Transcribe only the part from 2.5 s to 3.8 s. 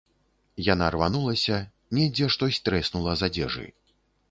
трэснула з адзежы.